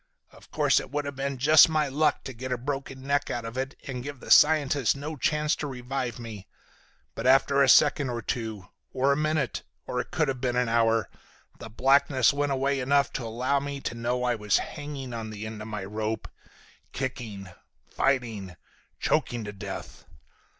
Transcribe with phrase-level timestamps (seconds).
[0.31, 3.45] Of course it would have been just my luck to get a broken neck out
[3.45, 6.47] of it and give the scientist no chance to revive me.
[7.13, 10.67] But after a second or two, or a minute, or it could have been an
[10.69, 11.07] hour,
[11.59, 15.45] the blackness went away enough to allow me to know I was hanging on the
[15.45, 16.27] end of the rope,
[16.93, 17.49] kicking,
[17.91, 18.55] fighting,
[18.99, 20.05] choking to death.